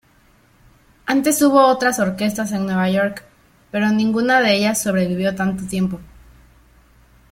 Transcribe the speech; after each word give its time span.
Antes 1.05 1.43
hubo 1.43 1.63
otras 1.67 1.99
orquestas 1.99 2.51
en 2.53 2.65
Nueva 2.65 2.89
York, 2.89 3.23
pero 3.69 3.91
ninguna 3.91 4.41
de 4.41 4.55
ellas 4.55 4.81
sobrevivió 4.81 5.35
tanto 5.35 5.67
tiempo. 5.67 5.99